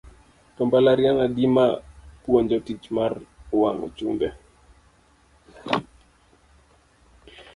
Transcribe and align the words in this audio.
To 0.55 0.61
mbalariany 0.67 1.17
adi 1.25 1.45
ma 1.55 1.65
puonjo 2.23 2.57
tich 2.65 2.85
mar 2.97 3.13
wang'o 3.59 3.87
chumbe. 3.97 4.29